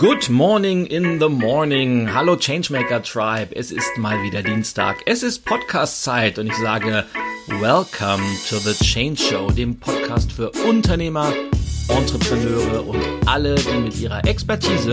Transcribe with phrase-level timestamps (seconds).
[0.00, 2.14] Good morning in the morning.
[2.14, 3.54] Hallo Changemaker Tribe.
[3.54, 5.02] Es ist mal wieder Dienstag.
[5.04, 7.04] Es ist Podcast-Zeit und ich sage
[7.48, 11.30] Welcome to the Change Show, dem Podcast für Unternehmer,
[11.88, 14.92] Entrepreneure und alle, die mit ihrer Expertise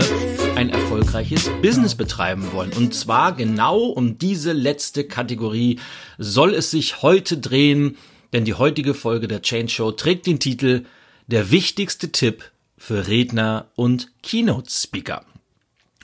[0.56, 2.74] ein erfolgreiches Business betreiben wollen.
[2.74, 5.80] Und zwar genau um diese letzte Kategorie
[6.18, 7.96] soll es sich heute drehen,
[8.34, 10.84] denn die heutige Folge der Change Show trägt den Titel
[11.28, 15.24] Der wichtigste Tipp für Redner und Keynote-Speaker.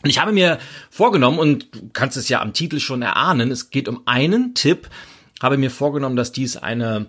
[0.03, 0.59] Und ich habe mir
[0.91, 4.91] vorgenommen, und du kannst es ja am Titel schon erahnen, es geht um einen Tipp,
[5.41, 7.07] habe mir vorgenommen, dass dies eine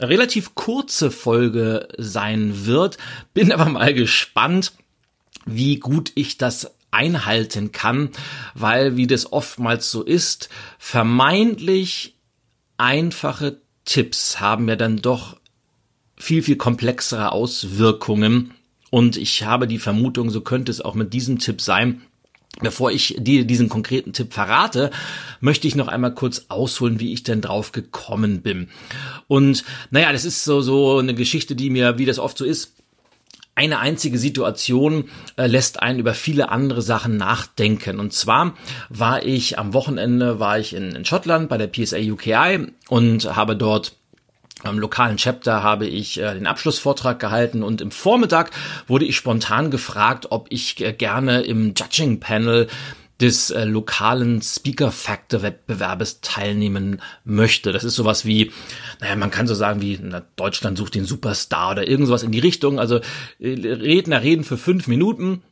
[0.00, 2.98] relativ kurze Folge sein wird,
[3.34, 4.72] bin aber mal gespannt,
[5.44, 8.10] wie gut ich das einhalten kann,
[8.54, 10.48] weil, wie das oftmals so ist,
[10.78, 12.16] vermeintlich
[12.78, 15.36] einfache Tipps haben ja dann doch
[16.16, 18.55] viel, viel komplexere Auswirkungen
[18.96, 22.00] und ich habe die Vermutung, so könnte es auch mit diesem Tipp sein.
[22.62, 24.90] Bevor ich dir diesen konkreten Tipp verrate,
[25.40, 28.70] möchte ich noch einmal kurz ausholen, wie ich denn drauf gekommen bin.
[29.28, 32.72] Und naja, das ist so, so eine Geschichte, die mir, wie das oft so ist,
[33.54, 38.00] eine einzige Situation äh, lässt einen über viele andere Sachen nachdenken.
[38.00, 38.54] Und zwar
[38.88, 43.56] war ich am Wochenende, war ich in, in Schottland bei der PSA UKI und habe
[43.56, 43.95] dort
[44.62, 48.50] am lokalen Chapter habe ich äh, den Abschlussvortrag gehalten und im Vormittag
[48.86, 52.66] wurde ich spontan gefragt, ob ich äh, gerne im Judging Panel
[53.20, 57.72] des äh, lokalen Speaker Factor Wettbewerbes teilnehmen möchte.
[57.72, 58.52] Das ist sowas wie,
[59.00, 62.38] naja, man kann so sagen wie, na, Deutschland sucht den Superstar oder irgendwas in die
[62.38, 62.78] Richtung.
[62.78, 63.00] Also
[63.38, 65.42] äh, Redner reden für fünf Minuten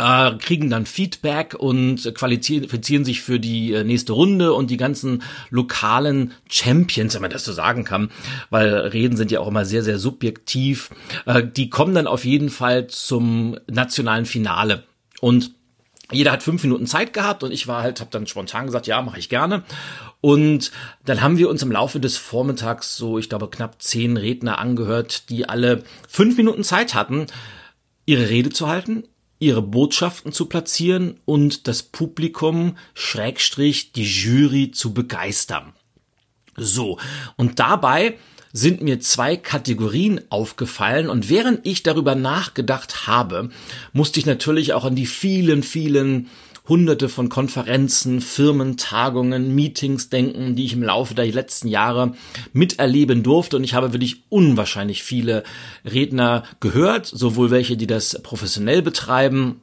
[0.00, 5.22] äh, kriegen dann Feedback und qualifizieren sich für die äh, nächste Runde und die ganzen
[5.50, 8.10] lokalen Champions, wenn man das so sagen kann,
[8.48, 10.90] weil Reden sind ja auch immer sehr, sehr subjektiv,
[11.26, 14.84] äh, die kommen dann auf jeden Fall zum nationalen Finale
[15.20, 15.52] und
[16.12, 19.00] jeder hat fünf Minuten Zeit gehabt und ich war halt, habe dann spontan gesagt, ja,
[19.00, 19.62] mache ich gerne.
[20.20, 20.72] Und
[21.04, 25.30] dann haben wir uns im Laufe des Vormittags so, ich glaube, knapp zehn Redner angehört,
[25.30, 27.26] die alle fünf Minuten Zeit hatten,
[28.06, 29.04] ihre Rede zu halten,
[29.40, 35.72] ihre Botschaften zu platzieren und das Publikum, Schrägstrich, die Jury zu begeistern.
[36.56, 36.98] So,
[37.36, 38.18] und dabei
[38.52, 43.50] sind mir zwei Kategorien aufgefallen und während ich darüber nachgedacht habe,
[43.92, 46.28] musste ich natürlich auch an die vielen, vielen
[46.68, 52.14] hunderte von Konferenzen, Firmentagungen, Meetings denken, die ich im Laufe der letzten Jahre
[52.52, 53.56] miterleben durfte.
[53.56, 55.42] Und ich habe wirklich unwahrscheinlich viele
[55.84, 59.60] Redner gehört, sowohl welche, die das professionell betreiben,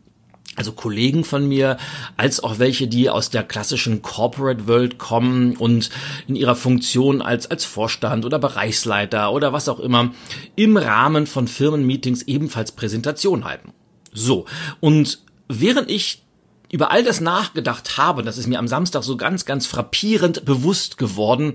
[0.58, 1.78] also Kollegen von mir,
[2.18, 5.92] als auch welche, die aus der klassischen Corporate World kommen und
[6.28, 10.14] in ihrer Funktion als, als Vorstand oder Bereichsleiter oder was auch immer
[10.56, 13.72] im Rahmen von Firmenmeetings ebenfalls Präsentation halten.
[14.14, 14.46] So.
[14.80, 16.24] Und während ich
[16.72, 20.98] über all das nachgedacht habe, das ist mir am Samstag so ganz, ganz frappierend bewusst
[20.98, 21.54] geworden,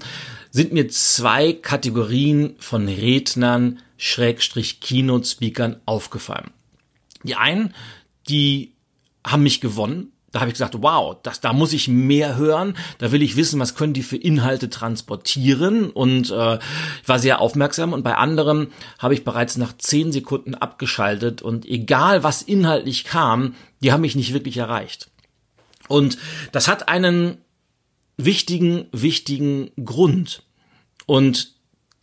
[0.50, 6.50] sind mir zwei Kategorien von Rednern, Schrägstrich Keynote-Speakern aufgefallen.
[7.22, 7.74] Die einen,
[8.28, 8.72] die
[9.26, 10.11] haben mich gewonnen.
[10.32, 12.74] Da habe ich gesagt, wow, das, da muss ich mehr hören.
[12.98, 15.90] Da will ich wissen, was können die für Inhalte transportieren.
[15.90, 17.92] Und äh, ich war sehr aufmerksam.
[17.92, 21.42] Und bei anderen habe ich bereits nach zehn Sekunden abgeschaltet.
[21.42, 25.10] Und egal, was inhaltlich kam, die haben mich nicht wirklich erreicht.
[25.88, 26.16] Und
[26.50, 27.36] das hat einen
[28.16, 30.44] wichtigen, wichtigen Grund.
[31.04, 31.52] Und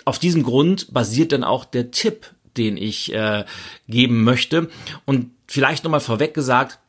[0.06, 3.46] auf diesem Grund basiert dann auch der Tipp, den ich äh,
[3.88, 4.70] geben möchte.
[5.06, 6.80] Und vielleicht nochmal vorweg gesagt,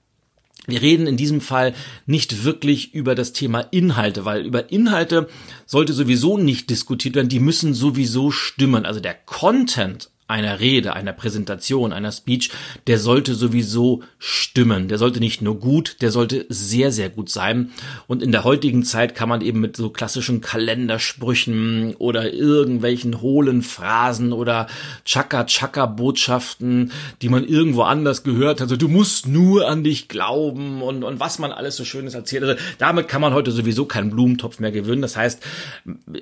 [0.70, 1.74] wir reden in diesem Fall
[2.06, 5.28] nicht wirklich über das Thema Inhalte, weil über Inhalte
[5.66, 8.86] sollte sowieso nicht diskutiert werden, die müssen sowieso stimmen.
[8.86, 12.50] Also der Content einer Rede, einer Präsentation, einer Speech,
[12.86, 14.88] der sollte sowieso stimmen.
[14.88, 17.72] Der sollte nicht nur gut, der sollte sehr, sehr gut sein.
[18.06, 23.60] Und in der heutigen Zeit kann man eben mit so klassischen Kalendersprüchen oder irgendwelchen hohlen
[23.60, 24.68] Phrasen oder
[25.04, 31.02] Chaka-Chaka-Botschaften, die man irgendwo anders gehört hat, also du musst nur an dich glauben und,
[31.02, 32.44] und was man alles so Schönes erzählt.
[32.44, 35.02] Also damit kann man heute sowieso keinen Blumentopf mehr gewinnen.
[35.02, 35.42] Das heißt,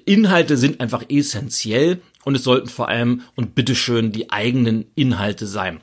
[0.07, 5.81] Inhalte sind einfach essentiell und es sollten vor allem und bitteschön die eigenen Inhalte sein.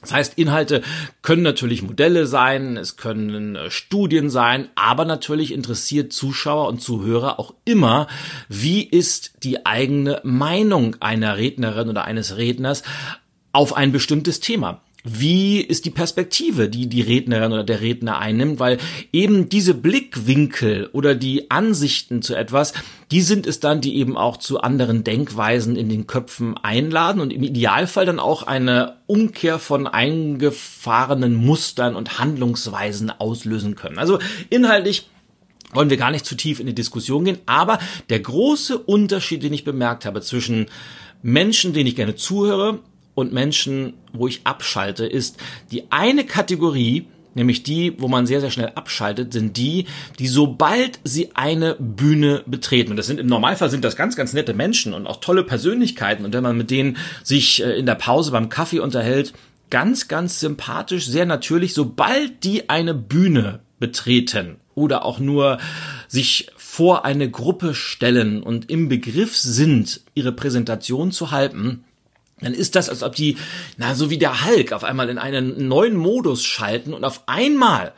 [0.00, 0.80] Das heißt, Inhalte
[1.20, 7.38] können natürlich Modelle sein, es können äh, Studien sein, aber natürlich interessiert Zuschauer und Zuhörer
[7.38, 8.06] auch immer,
[8.48, 12.84] wie ist die eigene Meinung einer Rednerin oder eines Redners
[13.52, 14.80] auf ein bestimmtes Thema.
[15.04, 18.78] Wie ist die Perspektive, die die Rednerin oder der Redner einnimmt, weil
[19.12, 22.72] eben diese Blickwinkel oder die Ansichten zu etwas,
[23.10, 27.32] die sind es dann, die eben auch zu anderen Denkweisen in den Köpfen einladen und
[27.32, 33.98] im Idealfall dann auch eine Umkehr von eingefahrenen Mustern und Handlungsweisen auslösen können.
[33.98, 34.20] Also
[34.50, 35.08] inhaltlich
[35.72, 39.52] wollen wir gar nicht zu tief in die Diskussion gehen, aber der große Unterschied, den
[39.52, 40.66] ich bemerkt habe zwischen
[41.22, 42.80] Menschen, denen ich gerne zuhöre
[43.14, 45.36] und Menschen, wo ich abschalte, ist
[45.70, 49.86] die eine Kategorie, nämlich die, wo man sehr, sehr schnell abschaltet, sind die,
[50.18, 54.32] die sobald sie eine Bühne betreten, und das sind im Normalfall sind das ganz, ganz
[54.32, 57.94] nette Menschen und auch tolle Persönlichkeiten, und wenn man mit denen sich äh, in der
[57.94, 59.32] Pause beim Kaffee unterhält,
[59.70, 65.58] ganz, ganz sympathisch, sehr natürlich, sobald die eine Bühne betreten oder auch nur
[66.08, 71.84] sich vor eine Gruppe stellen und im Begriff sind, ihre Präsentation zu halten,
[72.42, 73.36] dann ist das, als ob die,
[73.76, 77.92] na, so wie der Hulk auf einmal in einen neuen Modus schalten und auf einmal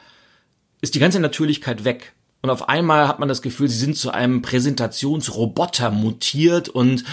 [0.81, 2.12] ist die ganze Natürlichkeit weg.
[2.43, 7.05] Und auf einmal hat man das Gefühl, sie sind zu einem Präsentationsroboter mutiert und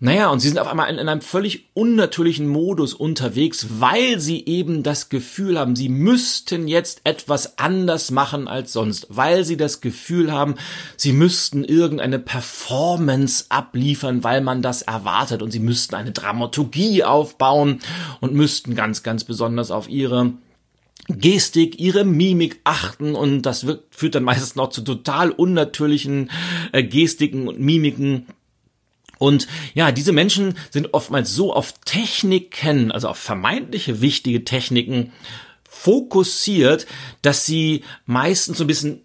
[0.00, 4.44] naja, und sie sind auf einmal in, in, einem völlig unnatürlichen Modus unterwegs, weil sie
[4.46, 9.80] eben das Gefühl haben, sie müssten jetzt etwas anders machen als sonst, weil sie das
[9.80, 10.56] Gefühl haben,
[10.96, 15.42] sie müssten irgendeine Performance abliefern, weil man das erwartet.
[15.42, 17.80] Und sie müssten eine Dramaturgie aufbauen
[18.20, 20.32] und müssten ganz, ganz besonders auf ihre
[21.08, 23.14] Gestik, ihre Mimik achten.
[23.14, 26.30] Und das wird, führt dann meistens noch zu total unnatürlichen
[26.72, 28.26] äh, Gestiken und Mimiken.
[29.24, 35.12] Und ja, diese Menschen sind oftmals so auf Techniken, also auf vermeintliche wichtige Techniken
[35.66, 36.86] fokussiert,
[37.22, 39.00] dass sie meistens so ein bisschen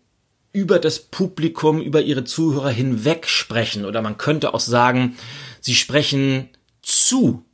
[0.52, 3.86] über das Publikum, über ihre Zuhörer hinweg sprechen.
[3.86, 5.16] Oder man könnte auch sagen,
[5.62, 6.50] sie sprechen
[6.82, 7.46] zu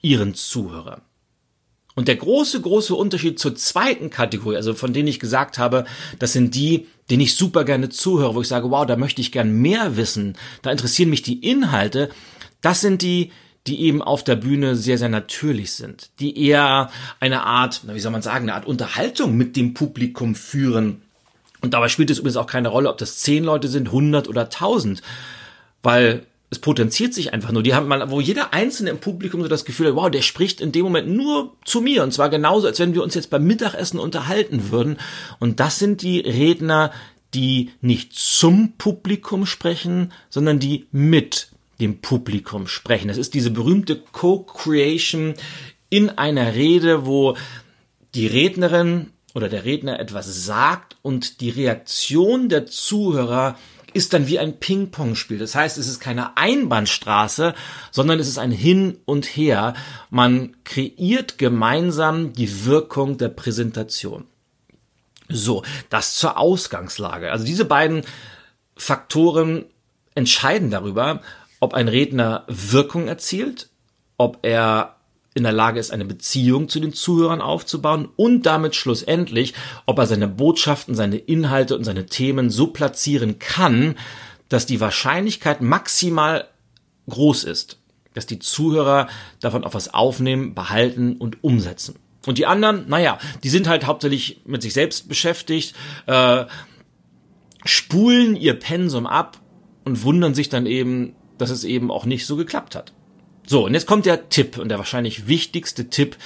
[0.00, 1.02] ihren Zuhörern.
[1.94, 5.84] Und der große, große Unterschied zur zweiten Kategorie, also von denen ich gesagt habe,
[6.18, 9.32] das sind die, denen ich super gerne zuhöre, wo ich sage, wow, da möchte ich
[9.32, 12.08] gern mehr wissen, da interessieren mich die Inhalte,
[12.62, 13.30] das sind die,
[13.66, 16.90] die eben auf der Bühne sehr, sehr natürlich sind, die eher
[17.20, 21.02] eine Art, wie soll man sagen, eine Art Unterhaltung mit dem Publikum führen.
[21.60, 24.48] Und dabei spielt es übrigens auch keine Rolle, ob das zehn Leute sind, hundert oder
[24.48, 25.02] tausend,
[25.82, 27.62] weil es potenziert sich einfach nur.
[27.62, 30.60] Die haben mal, wo jeder Einzelne im Publikum so das Gefühl hat, wow, der spricht
[30.60, 32.02] in dem Moment nur zu mir.
[32.02, 34.98] Und zwar genauso, als wenn wir uns jetzt beim Mittagessen unterhalten würden.
[35.38, 36.92] Und das sind die Redner,
[37.32, 41.48] die nicht zum Publikum sprechen, sondern die mit
[41.80, 43.08] dem Publikum sprechen.
[43.08, 45.32] Das ist diese berühmte Co-Creation
[45.88, 47.34] in einer Rede, wo
[48.14, 53.56] die Rednerin oder der Redner etwas sagt und die Reaktion der Zuhörer
[53.94, 55.38] ist dann wie ein Ping-Pong-Spiel.
[55.38, 57.54] Das heißt, es ist keine Einbahnstraße,
[57.90, 59.74] sondern es ist ein Hin und Her.
[60.10, 64.26] Man kreiert gemeinsam die Wirkung der Präsentation.
[65.28, 67.30] So, das zur Ausgangslage.
[67.30, 68.02] Also diese beiden
[68.76, 69.66] Faktoren
[70.14, 71.22] entscheiden darüber,
[71.60, 73.70] ob ein Redner Wirkung erzielt,
[74.18, 74.96] ob er
[75.34, 79.54] in der Lage ist, eine Beziehung zu den Zuhörern aufzubauen und damit schlussendlich,
[79.86, 83.96] ob er seine Botschaften, seine Inhalte und seine Themen so platzieren kann,
[84.48, 86.48] dass die Wahrscheinlichkeit maximal
[87.08, 87.78] groß ist,
[88.14, 89.08] dass die Zuhörer
[89.40, 91.96] davon auch was aufnehmen, behalten und umsetzen.
[92.26, 95.74] Und die anderen, naja, die sind halt hauptsächlich mit sich selbst beschäftigt,
[96.06, 96.44] äh,
[97.64, 99.40] spulen ihr Pensum ab
[99.84, 102.92] und wundern sich dann eben, dass es eben auch nicht so geklappt hat.
[103.46, 106.16] So, und jetzt kommt der Tipp und der wahrscheinlich wichtigste Tipp,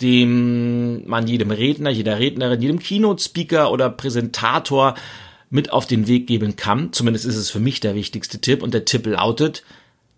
[0.00, 4.94] dem man jedem Redner, jeder Rednerin, jedem Keynote-Speaker oder Präsentator
[5.48, 6.92] mit auf den Weg geben kann.
[6.92, 8.62] Zumindest ist es für mich der wichtigste Tipp.
[8.62, 9.62] Und der Tipp lautet,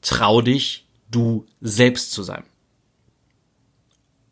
[0.00, 2.44] trau dich, du selbst zu sein.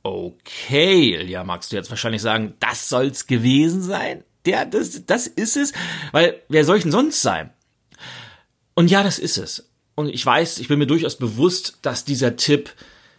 [0.02, 4.22] Okay, ja, magst du jetzt wahrscheinlich sagen, das soll's gewesen sein?
[4.46, 5.72] Der, das, das ist es?
[6.12, 7.50] Weil, wer soll ich denn sonst sein?
[8.74, 9.68] Und ja, das ist es.
[9.96, 12.70] Und ich weiß, ich bin mir durchaus bewusst, dass dieser Tipp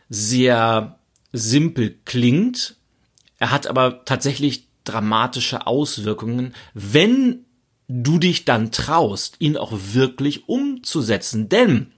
[0.09, 0.99] sehr
[1.33, 2.75] simpel klingt.
[3.39, 7.45] Er hat aber tatsächlich dramatische Auswirkungen, wenn
[7.87, 11.49] du dich dann traust, ihn auch wirklich umzusetzen.
[11.49, 11.91] Denn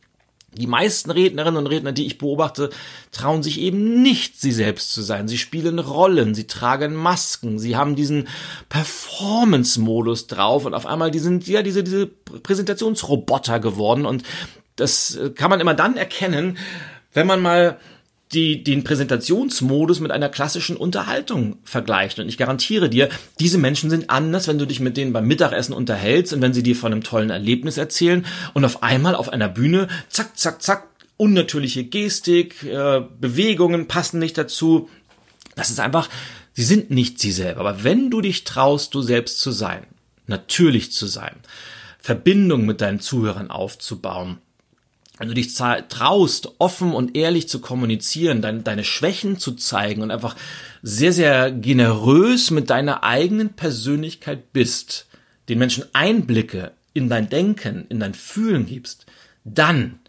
[0.58, 2.70] die meisten Rednerinnen und Redner, die ich beobachte,
[3.12, 5.28] trauen sich eben nicht, sie selbst zu sein.
[5.28, 8.28] Sie spielen Rollen, sie tragen Masken, sie haben diesen
[8.70, 14.24] Performance-Modus drauf und auf einmal die sind ja diese, diese Präsentationsroboter geworden und
[14.80, 16.58] das äh, kann man immer dann erkennen,
[17.14, 17.80] wenn man mal
[18.32, 22.20] die, den Präsentationsmodus mit einer klassischen Unterhaltung vergleicht.
[22.20, 23.10] Und ich garantiere dir,
[23.40, 26.62] diese Menschen sind anders, wenn du dich mit denen beim Mittagessen unterhältst und wenn sie
[26.62, 30.88] dir von einem tollen Erlebnis erzählen und auf einmal auf einer Bühne, zack, zack, zack,
[31.18, 34.90] unnatürliche Gestik, äh, Bewegungen passen nicht dazu,
[35.56, 36.08] Das ist einfach,
[36.54, 37.60] sie sind nicht sie selber.
[37.62, 39.86] Aber wenn du dich traust, du selbst zu sein,
[40.26, 41.36] natürlich zu sein,
[42.00, 44.38] Verbindung mit deinen Zuhörern aufzubauen,
[45.20, 50.12] wenn du dich traust, offen und ehrlich zu kommunizieren, deine, deine Schwächen zu zeigen und
[50.12, 50.36] einfach
[50.82, 55.08] sehr, sehr generös mit deiner eigenen Persönlichkeit bist,
[55.50, 59.06] den Menschen Einblicke in dein Denken, in dein Fühlen gibst,
[59.44, 60.00] dann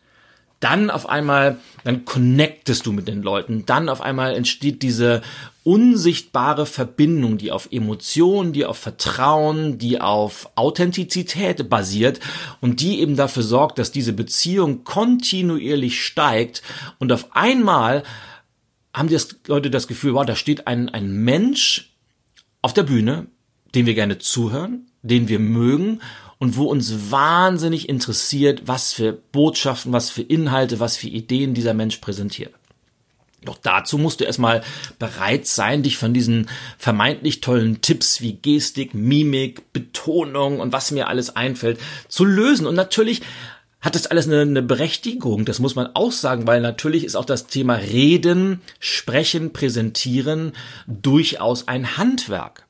[0.60, 5.22] dann auf einmal, dann connectest du mit den Leuten, dann auf einmal entsteht diese
[5.64, 12.20] unsichtbare Verbindung, die auf Emotionen, die auf Vertrauen, die auf Authentizität basiert
[12.60, 16.62] und die eben dafür sorgt, dass diese Beziehung kontinuierlich steigt
[16.98, 18.02] und auf einmal
[18.92, 21.94] haben die Leute das Gefühl, wow, da steht ein, ein Mensch
[22.60, 23.28] auf der Bühne,
[23.74, 26.00] dem wir gerne zuhören, den wir mögen
[26.40, 31.74] und wo uns wahnsinnig interessiert, was für Botschaften, was für Inhalte, was für Ideen dieser
[31.74, 32.54] Mensch präsentiert.
[33.44, 34.62] Doch dazu musst du erstmal
[34.98, 41.08] bereit sein, dich von diesen vermeintlich tollen Tipps wie Gestik, Mimik, Betonung und was mir
[41.08, 41.78] alles einfällt
[42.08, 42.66] zu lösen.
[42.66, 43.22] Und natürlich
[43.82, 47.24] hat das alles eine, eine Berechtigung, das muss man auch sagen, weil natürlich ist auch
[47.24, 50.52] das Thema Reden, Sprechen, Präsentieren
[50.86, 52.66] durchaus ein Handwerk.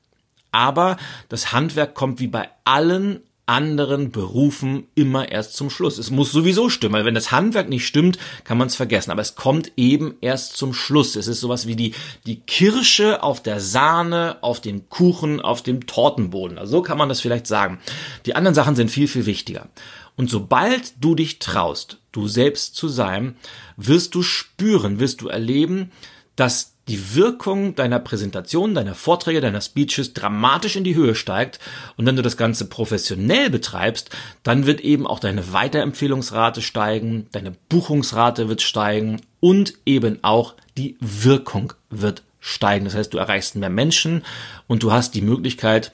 [0.53, 0.97] Aber
[1.29, 3.21] das Handwerk kommt wie bei allen
[3.51, 5.99] anderen Berufen immer erst zum Schluss.
[5.99, 9.11] Es muss sowieso stimmen, weil wenn das Handwerk nicht stimmt, kann man es vergessen.
[9.11, 11.17] Aber es kommt eben erst zum Schluss.
[11.17, 11.93] Es ist sowas wie die,
[12.27, 16.59] die Kirsche auf der Sahne, auf dem Kuchen, auf dem Tortenboden.
[16.59, 17.81] Also so kann man das vielleicht sagen.
[18.25, 19.69] Die anderen Sachen sind viel, viel wichtiger.
[20.17, 23.35] Und sobald du dich traust, du selbst zu sein,
[23.77, 25.91] wirst du spüren, wirst du erleben,
[26.37, 31.61] dass die Wirkung deiner Präsentation, deiner Vorträge, deiner Speeches dramatisch in die Höhe steigt.
[31.97, 34.11] Und wenn du das Ganze professionell betreibst,
[34.43, 40.97] dann wird eben auch deine Weiterempfehlungsrate steigen, deine Buchungsrate wird steigen und eben auch die
[40.99, 42.87] Wirkung wird steigen.
[42.87, 44.25] Das heißt, du erreichst mehr Menschen
[44.67, 45.93] und du hast die Möglichkeit,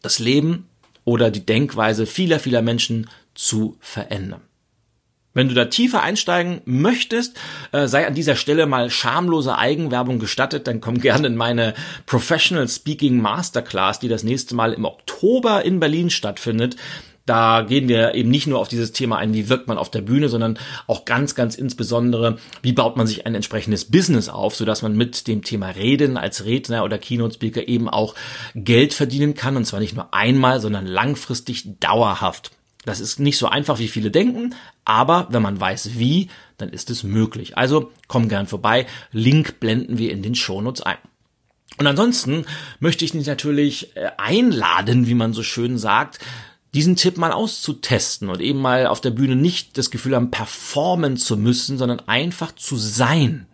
[0.00, 0.66] das Leben
[1.04, 4.45] oder die Denkweise vieler, vieler Menschen zu verändern.
[5.36, 7.36] Wenn du da tiefer einsteigen möchtest,
[7.70, 11.74] äh, sei an dieser Stelle mal schamlose Eigenwerbung gestattet, dann komm gerne in meine
[12.06, 16.76] Professional Speaking Masterclass, die das nächste Mal im Oktober in Berlin stattfindet.
[17.26, 20.00] Da gehen wir eben nicht nur auf dieses Thema ein, wie wirkt man auf der
[20.00, 24.80] Bühne, sondern auch ganz, ganz insbesondere, wie baut man sich ein entsprechendes Business auf, sodass
[24.80, 28.14] man mit dem Thema Reden als Redner oder Keynote Speaker eben auch
[28.54, 29.58] Geld verdienen kann.
[29.58, 32.52] Und zwar nicht nur einmal, sondern langfristig dauerhaft.
[32.86, 36.88] Das ist nicht so einfach, wie viele denken, aber wenn man weiß wie, dann ist
[36.88, 37.58] es möglich.
[37.58, 38.86] Also komm gern vorbei.
[39.10, 40.98] Link blenden wir in den Shownotes ein.
[41.78, 42.46] Und ansonsten
[42.78, 46.20] möchte ich dich natürlich äh, einladen, wie man so schön sagt,
[46.74, 51.16] diesen Tipp mal auszutesten und eben mal auf der Bühne nicht das Gefühl haben, performen
[51.16, 53.46] zu müssen, sondern einfach zu sein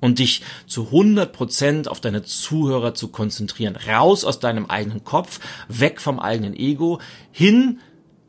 [0.00, 3.76] und dich zu 100 Prozent auf deine Zuhörer zu konzentrieren.
[3.76, 7.00] Raus aus deinem eigenen Kopf, weg vom eigenen Ego,
[7.30, 7.80] hin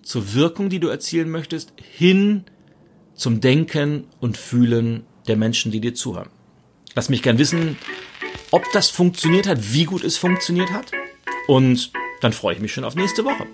[0.04, 2.44] zur Wirkung, die du erzielen möchtest, hin
[3.16, 6.30] zum Denken und Fühlen der Menschen, die dir zuhören.
[6.96, 7.78] Lass mich gern wissen,
[8.52, 10.92] ob das funktioniert hat, wie gut es funktioniert hat.
[11.48, 11.92] Und
[12.22, 13.46] dann freue ich mich schon auf nächste Woche.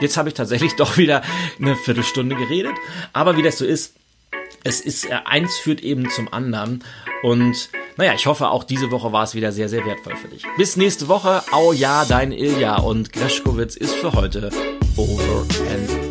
[0.00, 1.22] Jetzt habe ich tatsächlich doch wieder
[1.58, 2.74] eine Viertelstunde geredet.
[3.12, 3.94] Aber wie das so ist,
[4.64, 6.84] es ist, äh, eins führt eben zum anderen.
[7.22, 10.44] Und naja, ich hoffe, auch diese Woche war es wieder sehr, sehr wertvoll für dich.
[10.56, 11.42] Bis nächste Woche.
[11.52, 14.50] Au ja, dein Ilja und Greschkowitz ist für heute
[14.98, 16.07] over and.